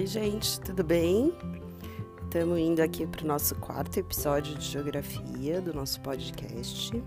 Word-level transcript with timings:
Oi, 0.00 0.06
gente, 0.06 0.58
tudo 0.62 0.82
bem? 0.82 1.30
Estamos 2.24 2.58
indo 2.58 2.80
aqui 2.80 3.06
para 3.06 3.22
o 3.22 3.26
nosso 3.26 3.54
quarto 3.56 3.98
episódio 3.98 4.54
de 4.54 4.64
Geografia 4.64 5.60
do 5.60 5.74
nosso 5.74 6.00
podcast 6.00 7.04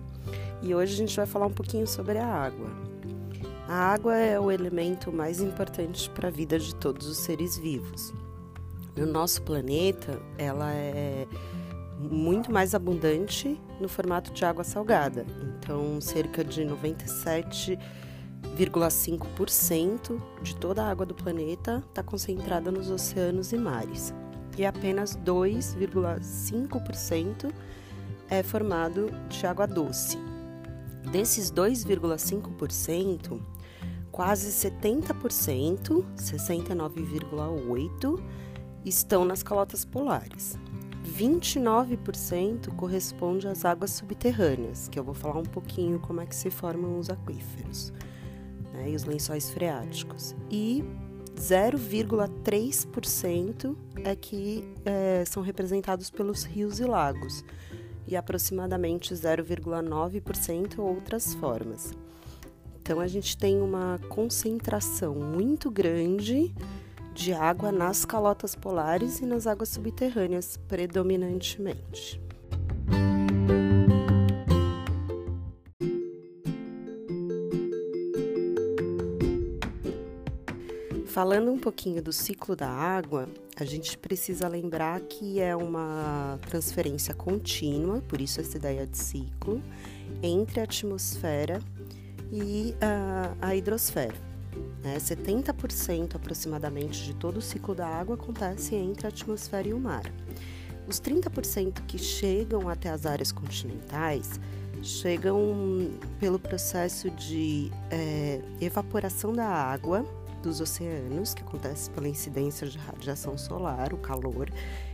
e 0.61 0.75
hoje 0.75 0.93
a 0.93 0.97
gente 0.97 1.15
vai 1.15 1.25
falar 1.25 1.47
um 1.47 1.53
pouquinho 1.53 1.87
sobre 1.87 2.19
a 2.19 2.27
água. 2.27 2.69
A 3.67 3.93
água 3.93 4.15
é 4.15 4.39
o 4.39 4.51
elemento 4.51 5.11
mais 5.11 5.41
importante 5.41 6.07
para 6.11 6.27
a 6.27 6.31
vida 6.31 6.59
de 6.59 6.75
todos 6.75 7.07
os 7.07 7.17
seres 7.17 7.57
vivos. 7.57 8.13
No 8.95 9.07
nosso 9.07 9.41
planeta, 9.41 10.21
ela 10.37 10.71
é 10.71 11.25
muito 11.97 12.51
mais 12.51 12.75
abundante 12.75 13.59
no 13.81 13.89
formato 13.89 14.31
de 14.31 14.45
água 14.45 14.63
salgada, 14.63 15.25
então 15.57 15.99
cerca 15.99 16.43
de 16.43 16.63
97 16.63 17.75
0,5% 18.55 20.21
de 20.41 20.55
toda 20.55 20.83
a 20.83 20.89
água 20.89 21.05
do 21.05 21.13
planeta 21.15 21.83
está 21.89 22.01
concentrada 22.03 22.71
nos 22.71 22.89
oceanos 22.89 23.51
e 23.51 23.57
mares, 23.57 24.13
e 24.57 24.65
apenas 24.65 25.17
2,5% 25.17 27.51
é 28.29 28.41
formado 28.43 29.09
de 29.27 29.45
água 29.47 29.65
doce. 29.65 30.19
Desses 31.11 31.51
2,5%, 31.51 33.41
quase 34.11 34.51
70%, 34.51 36.05
69,8%, 36.15 38.23
estão 38.85 39.25
nas 39.25 39.41
calotas 39.41 39.83
polares. 39.83 40.59
29% 41.03 42.75
corresponde 42.75 43.47
às 43.47 43.65
águas 43.65 43.89
subterrâneas, 43.91 44.87
que 44.87 44.99
eu 44.99 45.03
vou 45.03 45.15
falar 45.15 45.39
um 45.39 45.43
pouquinho 45.43 45.99
como 45.99 46.21
é 46.21 46.25
que 46.25 46.35
se 46.35 46.49
formam 46.49 46.97
os 46.97 47.09
aquíferos 47.09 47.91
né, 48.73 48.89
e 48.89 48.95
os 48.95 49.05
lençóis 49.05 49.49
freáticos. 49.49 50.35
E 50.49 50.83
0,3% 51.35 53.75
é 54.03 54.15
que 54.15 54.63
é, 54.85 55.23
são 55.25 55.43
representados 55.43 56.09
pelos 56.09 56.43
rios 56.43 56.79
e 56.79 56.85
lagos, 56.85 57.45
e 58.07 58.15
aproximadamente 58.15 59.13
0,9% 59.13 60.79
outras 60.79 61.35
formas. 61.35 61.93
Então 62.81 62.99
a 62.99 63.05
gente 63.07 63.37
tem 63.37 63.61
uma 63.61 63.99
concentração 64.09 65.13
muito 65.15 65.69
grande 65.71 66.53
de 67.13 67.31
água 67.31 67.71
nas 67.71 68.03
calotas 68.03 68.55
polares 68.55 69.19
e 69.19 69.25
nas 69.25 69.47
águas 69.47 69.69
subterrâneas, 69.69 70.57
predominantemente. 70.67 72.21
Falando 81.13 81.51
um 81.51 81.59
pouquinho 81.59 82.01
do 82.01 82.11
ciclo 82.11 82.55
da 82.55 82.67
água, 82.67 83.29
a 83.55 83.63
gente 83.63 83.95
precisa 83.99 84.47
lembrar 84.47 84.99
que 85.01 85.39
é 85.39 85.55
uma 85.55 86.39
transferência 86.49 87.13
contínua, 87.13 88.01
por 88.01 88.19
isso 88.19 88.41
essa 88.41 88.57
ideia 88.57 88.87
de 88.87 88.97
ciclo, 88.97 89.61
entre 90.23 90.59
a 90.59 90.63
atmosfera 90.63 91.61
e 92.31 92.73
a, 92.81 93.35
a 93.39 93.55
hidrosfera. 93.55 94.15
Né? 94.83 94.97
70% 94.97 96.15
aproximadamente 96.15 97.03
de 97.03 97.13
todo 97.13 97.37
o 97.37 97.41
ciclo 97.43 97.75
da 97.75 97.85
água 97.85 98.15
acontece 98.15 98.73
entre 98.73 99.05
a 99.05 99.09
atmosfera 99.09 99.67
e 99.67 99.73
o 99.75 99.79
mar. 99.79 100.11
Os 100.87 100.99
30% 100.99 101.85
que 101.85 101.99
chegam 101.99 102.67
até 102.67 102.89
as 102.89 103.05
áreas 103.05 103.31
continentais 103.31 104.39
chegam 104.81 105.91
pelo 106.19 106.39
processo 106.39 107.11
de 107.11 107.71
é, 107.91 108.41
evaporação 108.59 109.31
da 109.31 109.45
água 109.45 110.03
dos 110.43 110.59
oceanos, 110.59 111.33
que 111.33 111.41
acontece 111.41 111.89
pela 111.89 112.07
incidência 112.07 112.67
de 112.67 112.77
radiação 112.77 113.37
solar, 113.37 113.93
o 113.93 113.97
calor 113.97 114.51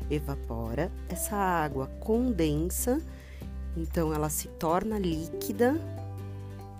evapora, 0.09 0.91
essa 1.09 1.35
água 1.35 1.87
condensa, 1.99 3.01
então 3.75 4.13
ela 4.13 4.29
se 4.29 4.47
torna 4.47 4.99
líquida, 4.99 5.73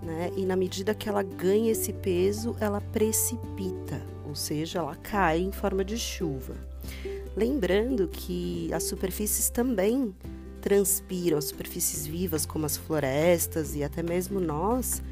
né? 0.02 0.30
E 0.36 0.46
na 0.46 0.56
medida 0.56 0.94
que 0.94 1.08
ela 1.08 1.22
ganha 1.22 1.72
esse 1.72 1.92
peso, 1.92 2.56
ela 2.60 2.80
precipita, 2.80 4.00
ou 4.26 4.34
seja, 4.34 4.78
ela 4.78 4.96
cai 4.96 5.40
em 5.40 5.52
forma 5.52 5.84
de 5.84 5.98
chuva. 5.98 6.54
Lembrando 7.36 8.08
que 8.08 8.72
as 8.72 8.84
superfícies 8.84 9.50
também 9.50 10.14
transpiram, 10.60 11.38
as 11.38 11.46
superfícies 11.46 12.06
vivas, 12.06 12.46
como 12.46 12.66
as 12.66 12.76
florestas 12.76 13.74
e 13.74 13.82
até 13.82 14.02
mesmo 14.02 14.38
nós, 14.40 15.02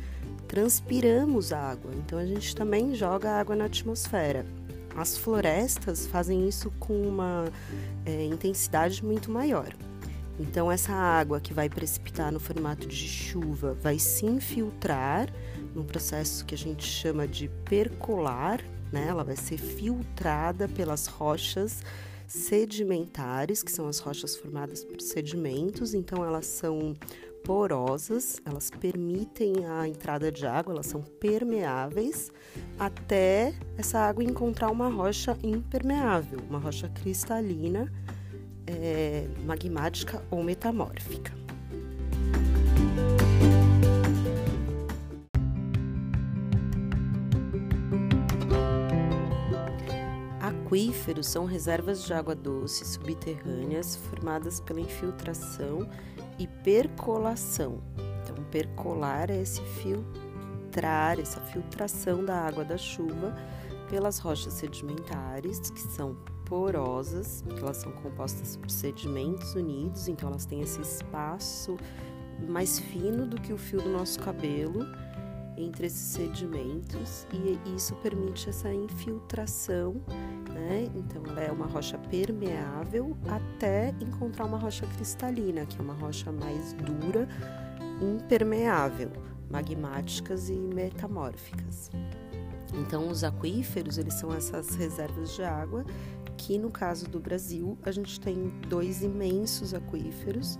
transpiramos 0.49 1.53
água, 1.53 1.93
então 1.95 2.19
a 2.19 2.27
gente 2.27 2.57
também 2.57 2.95
joga 2.95 3.31
água 3.31 3.55
na 3.55 3.67
atmosfera. 3.67 4.45
As 4.97 5.17
florestas 5.17 6.07
fazem 6.07 6.49
isso 6.49 6.73
com 6.81 7.01
uma 7.01 7.45
é, 8.05 8.25
intensidade 8.25 9.05
muito 9.05 9.31
maior. 9.31 9.69
Então, 10.41 10.71
essa 10.71 10.93
água 10.93 11.41
que 11.41 11.53
vai 11.53 11.69
precipitar 11.69 12.33
no 12.33 12.41
formato 12.41 12.87
de 12.87 13.09
chuva 13.09 13.75
vai 13.75 13.99
se 13.99 14.25
infiltrar 14.25 15.29
num 15.75 15.85
processo 15.85 16.45
que 16.45 16.55
a 16.55 16.59
gente 16.59 16.85
chama 16.85 17.27
de 17.27 17.49
percolar, 17.65 18.61
né? 18.93 19.07
Ela 19.09 19.25
vai 19.25 19.37
ser 19.37 19.59
filtrada 19.59 20.69
pelas 20.69 21.07
rochas 21.07 21.83
sedimentares, 22.27 23.63
que 23.63 23.73
são 23.73 23.89
as 23.89 23.99
rochas 23.99 24.37
formadas 24.37 24.85
por 24.85 25.01
sedimentos, 25.01 25.95
então 25.95 26.25
elas 26.25 26.47
são 26.47 26.95
porosas, 27.49 28.43
elas 28.45 28.71
permitem 28.71 29.65
a 29.65 29.89
entrada 29.89 30.31
de 30.31 30.47
água, 30.47 30.75
elas 30.75 30.85
são 30.85 31.01
permeáveis 31.01 32.31
até 32.79 33.55
essa 33.79 34.01
água 34.01 34.23
encontrar 34.23 34.71
uma 34.71 34.91
rocha 34.91 35.35
impermeável, 35.43 36.41
uma 36.47 36.59
rocha 36.59 36.91
cristalina, 36.91 37.91
é, 38.67 39.27
magmática 39.47 40.23
ou 40.31 40.43
metamórfica. 40.43 41.33
Aquíferos 50.39 51.29
são 51.29 51.47
reservas 51.47 52.05
de 52.05 52.13
água 52.13 52.35
doce 52.35 52.85
subterrâneas 52.85 53.97
formadas 53.97 54.61
pela 54.61 54.81
infiltração 54.81 55.89
e 56.39 56.47
percolação. 56.47 57.83
Então, 58.23 58.43
percolar 58.45 59.31
é 59.31 59.41
esse 59.41 59.61
filtrar, 59.63 61.19
essa 61.19 61.41
filtração 61.41 62.25
da 62.25 62.37
água 62.37 62.65
da 62.65 62.77
chuva 62.77 63.35
pelas 63.89 64.19
rochas 64.19 64.53
sedimentares, 64.53 65.71
que 65.71 65.81
são 65.81 66.17
porosas, 66.45 67.43
porque 67.47 67.61
elas 67.61 67.79
são 67.79 67.93
compostas 67.93 68.57
por 68.57 68.71
sedimentos 68.71 69.55
unidos, 69.55 70.09
então 70.09 70.29
elas 70.31 70.47
têm 70.47 70.61
esse 70.61 70.81
espaço 70.81 71.77
mais 72.49 72.79
fino 72.79 73.27
do 73.27 73.41
que 73.41 73.53
o 73.53 73.59
fio 73.59 73.83
do 73.83 73.89
nosso 73.89 74.19
cabelo 74.21 74.87
entre 75.57 75.87
esses 75.87 75.99
sedimentos 75.99 77.27
e 77.33 77.59
isso 77.75 77.95
permite 77.97 78.49
essa 78.49 78.73
infiltração, 78.73 79.97
né? 80.59 80.89
Então 80.95 81.23
ela 81.27 81.41
é 81.41 81.53
uma 81.53 81.67
rocha 81.67 81.97
permeável 81.97 83.17
até 83.29 83.95
encontrar 84.01 84.45
uma 84.45 84.59
rocha 84.59 84.87
cristalina, 84.87 85.65
que 85.65 85.79
é 85.79 85.81
uma 85.83 85.95
rocha 85.95 86.33
mais 86.33 86.73
dura, 86.75 87.29
impermeável, 88.03 89.11
magmáticas 89.51 90.51
e 90.51 90.55
metamórficas. 90.55 91.91
Então 92.75 93.09
os 93.09 93.25
aquíferos, 93.25 93.97
eles 93.97 94.15
são 94.15 94.35
essas 94.35 94.75
reservas 94.75 95.35
de 95.35 95.43
água 95.43 95.85
que 96.37 96.57
no 96.57 96.71
caso 96.71 97.09
do 97.09 97.19
Brasil, 97.19 97.77
a 97.83 97.91
gente 97.91 98.21
tem 98.21 98.53
dois 98.69 99.03
imensos 99.03 99.75
aquíferos, 99.75 100.59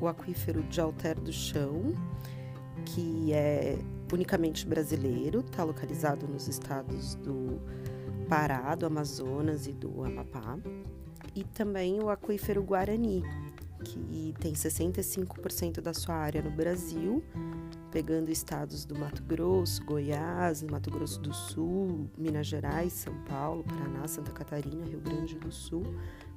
o 0.00 0.06
aquífero 0.06 0.62
de 0.64 0.80
Alter 0.80 1.18
do 1.18 1.32
Chão, 1.32 1.94
que 2.84 3.32
é 3.32 3.78
unicamente 4.12 4.66
brasileiro, 4.66 5.40
está 5.40 5.64
localizado 5.64 6.28
nos 6.28 6.46
estados 6.46 7.14
do 7.16 7.58
Pará, 8.28 8.74
do 8.74 8.86
Amazonas 8.86 9.66
e 9.68 9.72
do 9.72 10.02
Amapá, 10.02 10.58
e 11.34 11.44
também 11.44 12.02
o 12.02 12.10
aquífero 12.10 12.62
Guarani, 12.62 13.22
que 13.84 14.34
tem 14.40 14.52
65% 14.52 15.80
da 15.80 15.94
sua 15.94 16.16
área 16.16 16.42
no 16.42 16.50
Brasil, 16.50 17.22
pegando 17.92 18.30
estados 18.30 18.84
do 18.84 18.98
Mato 18.98 19.22
Grosso, 19.22 19.84
Goiás, 19.84 20.62
Mato 20.62 20.90
Grosso 20.90 21.20
do 21.20 21.32
Sul, 21.32 22.10
Minas 22.18 22.48
Gerais, 22.48 22.92
São 22.92 23.14
Paulo, 23.24 23.62
Paraná, 23.62 24.08
Santa 24.08 24.32
Catarina, 24.32 24.84
Rio 24.84 25.00
Grande 25.00 25.38
do 25.38 25.52
Sul, 25.52 25.84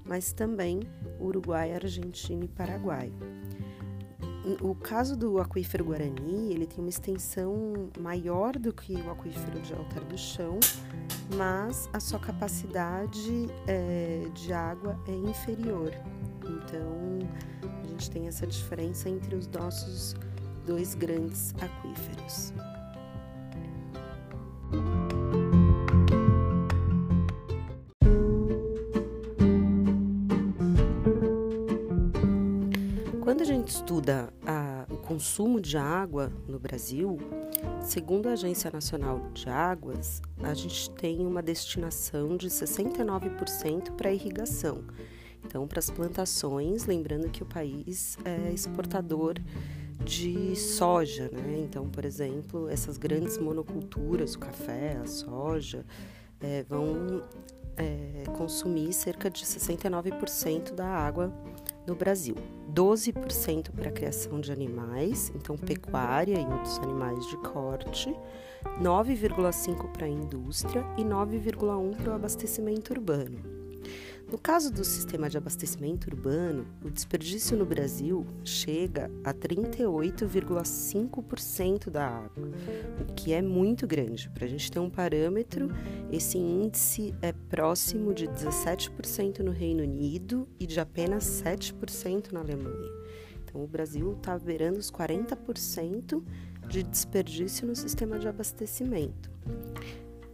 mas 0.05 0.31
também 0.31 0.81
Uruguai, 1.19 1.73
Argentina 1.73 2.45
e 2.45 2.47
Paraguai. 2.47 3.11
O 4.61 4.73
caso 4.75 5.17
do 5.17 5.39
aquífero 5.39 5.85
Guarani, 5.85 6.53
ele 6.53 6.65
tem 6.65 6.79
uma 6.79 6.89
extensão 6.89 7.89
maior 7.99 8.57
do 8.57 8.71
que 8.71 8.93
o 8.93 9.11
aquífero 9.11 9.59
de 9.59 9.73
Altar 9.73 10.03
do 10.05 10.17
Chão, 10.17 10.59
mas 11.35 11.89
a 11.93 11.99
sua 11.99 12.19
capacidade 12.19 13.47
é, 13.67 14.27
de 14.33 14.53
água 14.53 14.99
é 15.07 15.11
inferior. 15.11 15.91
Então, 16.43 17.19
a 17.83 17.87
gente 17.87 18.09
tem 18.09 18.27
essa 18.27 18.47
diferença 18.47 19.09
entre 19.09 19.35
os 19.35 19.47
nossos 19.47 20.15
dois 20.65 20.95
grandes 20.95 21.53
aquíferos. 21.61 22.53
Consumo 35.19 35.59
de 35.59 35.77
água 35.77 36.31
no 36.47 36.57
Brasil, 36.57 37.17
segundo 37.81 38.29
a 38.29 38.31
Agência 38.31 38.71
Nacional 38.71 39.29
de 39.33 39.49
Águas, 39.49 40.21
a 40.41 40.53
gente 40.53 40.89
tem 40.91 41.27
uma 41.27 41.41
destinação 41.41 42.37
de 42.37 42.47
69% 42.47 43.97
para 43.97 44.13
irrigação. 44.13 44.81
Então, 45.43 45.67
para 45.67 45.79
as 45.79 45.89
plantações, 45.89 46.85
lembrando 46.85 47.29
que 47.29 47.43
o 47.43 47.45
país 47.45 48.17
é 48.23 48.53
exportador 48.53 49.35
de 50.05 50.55
soja, 50.55 51.29
né? 51.33 51.65
Então, 51.65 51.89
por 51.89 52.05
exemplo, 52.05 52.69
essas 52.69 52.97
grandes 52.97 53.37
monoculturas, 53.37 54.35
o 54.35 54.39
café, 54.39 54.99
a 55.03 55.05
soja, 55.05 55.85
é, 56.39 56.63
vão 56.63 57.21
é, 57.75 58.23
consumir 58.37 58.93
cerca 58.93 59.29
de 59.29 59.45
69% 59.45 60.73
da 60.73 60.87
água 60.87 61.29
no 61.89 61.95
Brasil. 61.95 62.35
12% 62.73 63.71
para 63.71 63.89
a 63.89 63.91
criação 63.91 64.39
de 64.39 64.51
animais, 64.51 65.31
então 65.35 65.57
pecuária 65.57 66.39
e 66.39 66.45
outros 66.45 66.77
animais 66.79 67.25
de 67.27 67.35
corte, 67.37 68.15
9,5% 68.81 69.91
para 69.91 70.05
a 70.05 70.09
indústria 70.09 70.85
e 70.97 71.03
9,1% 71.03 71.97
para 71.97 72.11
o 72.11 72.15
abastecimento 72.15 72.93
urbano. 72.93 73.58
No 74.31 74.37
caso 74.37 74.71
do 74.71 74.83
sistema 74.83 75.27
de 75.27 75.39
abastecimento 75.39 76.07
urbano, 76.07 76.67
o 76.83 76.91
desperdício 76.91 77.57
no 77.57 77.65
Brasil 77.65 78.27
chega 78.45 79.09
a 79.23 79.33
38,5% 79.33 81.89
da 81.89 82.05
água, 82.05 82.51
o 83.01 83.05
que 83.13 83.33
é 83.33 83.41
muito 83.41 83.87
grande. 83.87 84.29
Para 84.29 84.45
a 84.45 84.47
gente 84.47 84.71
ter 84.71 84.77
um 84.77 84.89
parâmetro, 84.89 85.71
esse 86.11 86.37
índice 86.37 87.15
é 87.23 87.33
próximo 87.33 88.13
de 88.13 88.27
17% 88.27 89.39
no 89.39 89.49
Reino 89.49 89.81
Unido 89.81 90.47
e 90.59 90.67
de 90.67 90.79
apenas 90.79 91.23
7% 91.43 92.31
na 92.31 92.41
Alemanha. 92.41 92.91
Então, 93.43 93.63
o 93.63 93.67
Brasil 93.67 94.13
está 94.13 94.37
beirando 94.37 94.77
os 94.77 94.91
40% 94.91 96.23
de 96.67 96.83
desperdício 96.83 97.65
no 97.65 97.75
sistema 97.75 98.19
de 98.19 98.27
abastecimento. 98.27 99.31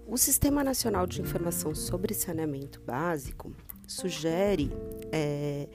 O 0.05 0.17
Sistema 0.17 0.65
Nacional 0.65 1.07
de 1.07 1.21
Informação 1.21 1.73
sobre 1.73 2.13
Saneamento 2.13 2.81
Básico 2.85 3.55
sugere 3.87 4.71
é, 5.11 5.67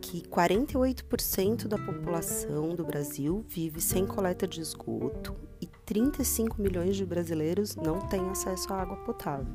que 0.00 0.22
48% 0.22 1.66
da 1.66 1.78
população 1.78 2.74
do 2.74 2.84
Brasil 2.84 3.44
vive 3.48 3.80
sem 3.80 4.06
coleta 4.06 4.46
de 4.46 4.60
esgoto 4.60 5.34
e 5.60 5.66
35 5.66 6.60
milhões 6.60 6.96
de 6.96 7.06
brasileiros 7.06 7.74
não 7.74 8.00
têm 8.00 8.28
acesso 8.28 8.72
à 8.72 8.82
água 8.82 8.96
potável. 8.98 9.54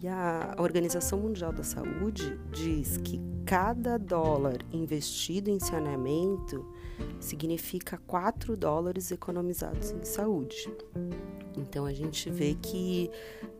E 0.00 0.06
a 0.06 0.54
Organização 0.58 1.18
Mundial 1.18 1.52
da 1.52 1.64
Saúde 1.64 2.38
diz 2.52 2.96
que 2.98 3.20
cada 3.44 3.98
dólar 3.98 4.58
investido 4.72 5.50
em 5.50 5.58
saneamento 5.58 6.64
significa 7.20 7.98
4 8.06 8.56
dólares 8.56 9.10
economizados 9.10 9.90
em 9.90 10.04
saúde. 10.04 10.70
Então 11.56 11.84
a 11.84 11.92
gente 11.92 12.30
vê 12.30 12.54
que 12.54 13.10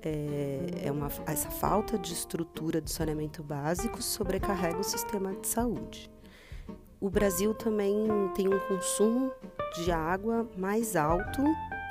é, 0.03 0.85
é 0.85 0.93
uma, 0.93 1.09
essa 1.27 1.51
falta 1.51 1.99
de 1.99 2.13
estrutura 2.13 2.81
do 2.81 2.89
saneamento 2.89 3.43
básico 3.43 4.03
sobrecarrega 4.03 4.79
o 4.79 4.85
sistema 4.85 5.35
de 5.35 5.47
saúde. 5.47 6.11
O 7.01 7.09
Brasil 7.09 7.55
também 7.55 8.09
tem 8.35 8.49
um 8.49 8.59
consumo 8.61 9.33
de 9.77 9.93
água 9.93 10.49
mais 10.57 10.97
alto 10.97 11.43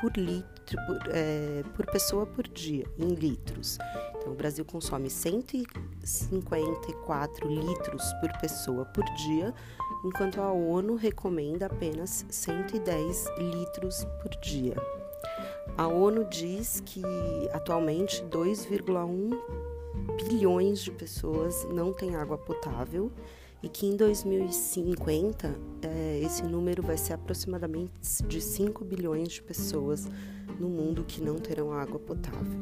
por 0.01 0.11
litro, 0.67 0.85
por, 0.85 0.99
é, 1.11 1.63
por 1.75 1.85
pessoa 1.85 2.25
por 2.25 2.47
dia, 2.47 2.85
em 2.97 3.13
litros. 3.13 3.77
Então, 4.17 4.31
o 4.33 4.35
Brasil 4.35 4.65
consome 4.65 5.09
154 5.09 7.47
litros 7.47 8.03
por 8.19 8.29
pessoa 8.39 8.83
por 8.85 9.05
dia, 9.15 9.53
enquanto 10.03 10.41
a 10.41 10.51
ONU 10.51 10.95
recomenda 10.95 11.67
apenas 11.67 12.25
110 12.29 13.25
litros 13.39 14.03
por 14.21 14.31
dia. 14.41 14.75
A 15.77 15.87
ONU 15.87 16.25
diz 16.25 16.81
que 16.85 17.01
atualmente 17.53 18.21
2,1 18.25 19.39
bilhões 20.27 20.79
de 20.79 20.91
pessoas 20.91 21.65
não 21.69 21.93
têm 21.93 22.15
água 22.15 22.37
potável 22.37 23.11
e 23.61 23.69
que 23.69 23.85
em 23.85 23.95
2050 23.95 25.55
é, 25.81 26.21
esse 26.23 26.43
número 26.43 26.83
vai 26.83 26.97
ser 26.97 27.13
aproximadamente 27.13 27.91
de 28.27 28.39
5 28.39 28.85
bilhões 28.85 29.29
de 29.29 29.41
pessoas 29.41 30.07
no 30.59 30.69
mundo 30.69 31.03
que 31.03 31.21
não 31.21 31.35
terão 31.35 31.71
água 31.71 31.99
potável. 31.99 32.59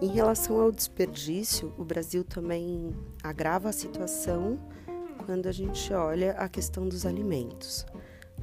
Em 0.00 0.08
relação 0.08 0.60
ao 0.60 0.72
desperdício, 0.72 1.72
o 1.78 1.84
Brasil 1.84 2.24
também 2.24 2.92
agrava 3.22 3.68
a 3.68 3.72
situação 3.72 4.58
quando 5.24 5.46
a 5.46 5.52
gente 5.52 5.92
olha 5.92 6.32
a 6.32 6.48
questão 6.48 6.88
dos 6.88 7.06
alimentos. 7.06 7.86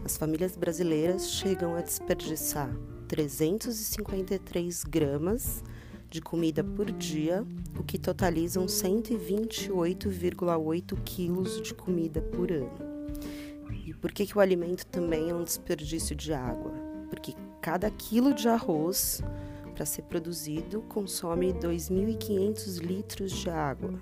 As 0.05 0.15
famílias 0.15 0.55
brasileiras 0.55 1.29
chegam 1.29 1.75
a 1.75 1.81
desperdiçar 1.81 2.73
353 3.09 4.83
gramas 4.85 5.61
de 6.09 6.21
comida 6.21 6.63
por 6.63 6.89
dia, 6.91 7.45
o 7.77 7.83
que 7.83 7.99
totalizam 7.99 8.65
128,8 8.65 10.97
quilos 11.03 11.61
de 11.61 11.73
comida 11.73 12.21
por 12.21 12.49
ano. 12.51 12.71
E 13.85 13.93
por 13.93 14.11
que, 14.11 14.25
que 14.25 14.37
o 14.37 14.41
alimento 14.41 14.85
também 14.85 15.29
é 15.29 15.33
um 15.33 15.43
desperdício 15.43 16.15
de 16.15 16.31
água? 16.33 16.71
Porque 17.09 17.33
cada 17.61 17.91
quilo 17.91 18.33
de 18.33 18.47
arroz 18.47 19.21
para 19.75 19.85
ser 19.85 20.03
produzido 20.03 20.81
consome 20.83 21.51
2.500 21.53 22.79
litros 22.79 23.31
de 23.31 23.49
água. 23.49 23.93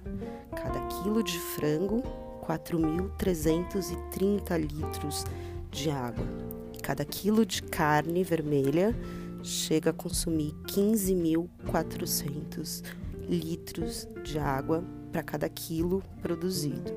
Cada 0.51 0.88
quilo 0.88 1.21
de 1.21 1.38
frango, 1.38 2.01
4.330 2.48 4.57
litros 4.59 5.24
de 5.69 5.92
água. 5.92 6.25
E 6.74 6.80
cada 6.80 7.06
quilo 7.06 7.45
de 7.45 7.62
carne 7.62 8.24
vermelha 8.24 8.95
chega 9.43 9.91
a 9.91 9.93
consumir 9.93 10.53
15.400 10.67 12.83
litros 13.27 14.07
de 14.23 14.39
água 14.39 14.83
para 15.11 15.21
cada 15.23 15.49
quilo 15.49 16.01
produzido. 16.21 16.93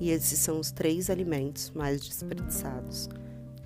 E 0.00 0.10
esses 0.10 0.38
são 0.38 0.60
os 0.60 0.70
três 0.70 1.10
alimentos 1.10 1.70
mais 1.70 2.00
desperdiçados 2.00 3.08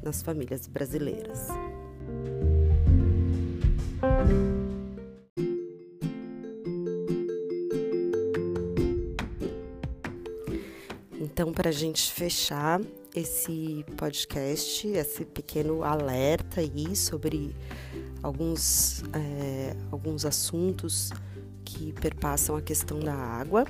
nas 0.02 0.23
famílias 0.23 0.67
brasileiras. 0.67 1.49
Então, 11.21 11.52
para 11.52 11.69
a 11.71 11.73
gente 11.73 12.12
fechar 12.12 12.81
esse 13.14 13.85
podcast, 13.97 14.87
esse 14.87 15.25
pequeno 15.25 15.83
alerta 15.83 16.61
aí 16.61 16.95
sobre 16.95 17.55
alguns, 18.23 19.02
é, 19.12 19.75
alguns 19.91 20.25
assuntos 20.25 21.11
que 21.64 21.93
perpassam 21.93 22.57
a 22.57 22.62
questão 22.62 23.00
da 23.00 23.14
água. 23.14 23.67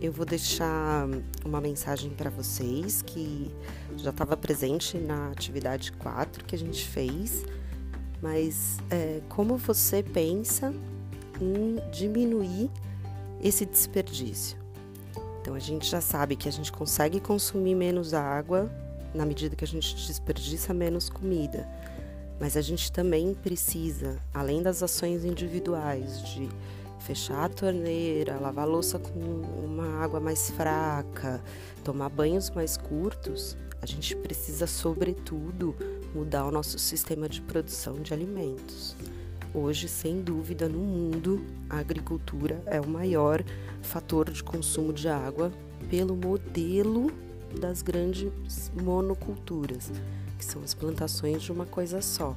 Eu 0.00 0.12
vou 0.12 0.26
deixar 0.26 1.08
uma 1.44 1.60
mensagem 1.60 2.10
para 2.10 2.30
vocês 2.30 3.02
que 3.02 3.50
já 3.96 4.10
estava 4.10 4.36
presente 4.36 4.98
na 4.98 5.30
atividade 5.30 5.92
4 5.92 6.44
que 6.44 6.54
a 6.54 6.58
gente 6.58 6.86
fez, 6.86 7.44
mas 8.22 8.78
é, 8.90 9.20
como 9.28 9.56
você 9.56 10.02
pensa 10.02 10.74
em 11.40 11.76
diminuir 11.90 12.70
esse 13.42 13.64
desperdício? 13.64 14.58
Então 15.40 15.54
a 15.54 15.58
gente 15.58 15.88
já 15.88 16.00
sabe 16.00 16.36
que 16.36 16.48
a 16.48 16.52
gente 16.52 16.70
consegue 16.70 17.18
consumir 17.18 17.74
menos 17.74 18.12
água 18.12 18.70
na 19.14 19.24
medida 19.24 19.56
que 19.56 19.64
a 19.64 19.68
gente 19.68 19.94
desperdiça 20.06 20.74
menos 20.74 21.08
comida. 21.08 21.66
Mas 22.40 22.56
a 22.56 22.60
gente 22.60 22.92
também 22.92 23.34
precisa, 23.34 24.16
além 24.32 24.62
das 24.62 24.82
ações 24.82 25.24
individuais 25.24 26.22
de 26.22 26.48
fechar 27.00 27.44
a 27.44 27.48
torneira, 27.48 28.38
lavar 28.38 28.64
a 28.64 28.68
louça 28.68 28.98
com 28.98 29.18
uma 29.64 30.02
água 30.02 30.20
mais 30.20 30.50
fraca, 30.50 31.42
tomar 31.82 32.08
banhos 32.08 32.50
mais 32.50 32.76
curtos, 32.76 33.56
a 33.80 33.86
gente 33.86 34.14
precisa, 34.16 34.66
sobretudo, 34.66 35.74
mudar 36.14 36.44
o 36.46 36.50
nosso 36.50 36.78
sistema 36.78 37.28
de 37.28 37.40
produção 37.40 37.94
de 37.94 38.12
alimentos. 38.12 38.96
Hoje, 39.54 39.88
sem 39.88 40.20
dúvida, 40.20 40.68
no 40.68 40.78
mundo, 40.78 41.44
a 41.70 41.78
agricultura 41.78 42.62
é 42.66 42.80
o 42.80 42.86
maior 42.86 43.42
fator 43.82 44.30
de 44.30 44.42
consumo 44.42 44.92
de 44.92 45.08
água 45.08 45.52
pelo 45.88 46.14
modelo 46.14 47.10
das 47.58 47.80
grandes 47.80 48.30
monoculturas 48.74 49.90
que 50.38 50.44
são 50.44 50.62
as 50.62 50.72
plantações 50.72 51.42
de 51.42 51.50
uma 51.50 51.66
coisa 51.66 52.00
só. 52.00 52.34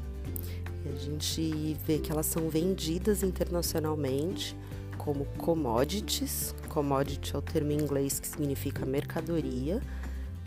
E 0.85 0.89
a 0.89 0.97
gente 0.97 1.77
vê 1.85 1.99
que 1.99 2.11
elas 2.11 2.25
são 2.25 2.49
vendidas 2.49 3.21
internacionalmente 3.21 4.57
como 4.97 5.25
commodities. 5.37 6.55
Commodity 6.69 7.35
é 7.35 7.37
o 7.37 7.41
termo 7.41 7.71
em 7.71 7.77
inglês 7.77 8.19
que 8.19 8.27
significa 8.27 8.85
mercadoria, 8.85 9.81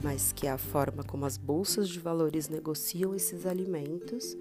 mas 0.02 0.32
que 0.32 0.46
é 0.46 0.50
a 0.50 0.58
forma 0.58 1.02
como 1.04 1.24
as 1.24 1.36
bolsas 1.36 1.88
de 1.88 2.00
valores 2.00 2.48
negociam 2.48 3.14
esses 3.14 3.46
alimentos. 3.46 4.36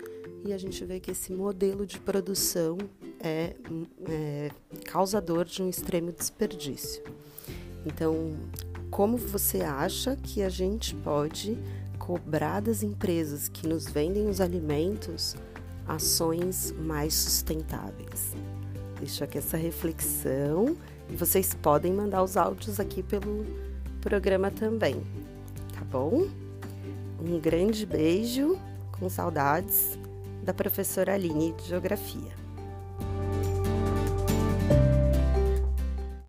E 0.45 0.51
a 0.51 0.57
gente 0.57 0.83
vê 0.83 0.99
que 0.99 1.11
esse 1.11 1.31
modelo 1.31 1.85
de 1.85 1.99
produção 1.99 2.77
é, 3.19 3.55
é 4.09 4.51
causador 4.85 5.45
de 5.45 5.61
um 5.61 5.69
extremo 5.69 6.11
desperdício. 6.11 7.03
Então, 7.85 8.35
como 8.91 9.17
você 9.17 9.61
acha 9.61 10.15
que 10.15 10.41
a 10.41 10.49
gente 10.49 10.93
pode 10.95 11.57
cobrar 12.03 12.59
das 12.59 12.83
empresas 12.83 13.47
que 13.47 13.65
nos 13.65 13.87
vendem 13.87 14.27
os 14.27 14.41
alimentos 14.41 15.37
ações 15.87 16.73
mais 16.77 17.13
sustentáveis. 17.13 18.35
Deixo 18.99 19.23
aqui 19.23 19.37
essa 19.37 19.55
reflexão 19.55 20.75
e 21.09 21.15
vocês 21.15 21.53
podem 21.53 21.93
mandar 21.93 22.21
os 22.21 22.35
áudios 22.35 22.77
aqui 22.77 23.01
pelo 23.01 23.45
programa 24.01 24.51
também, 24.51 25.01
tá 25.73 25.85
bom? 25.89 26.27
Um 27.21 27.39
grande 27.39 27.85
beijo, 27.85 28.59
com 28.99 29.07
saudades 29.07 29.97
da 30.43 30.53
professora 30.53 31.13
Aline 31.13 31.53
de 31.53 31.69
Geografia. 31.69 32.42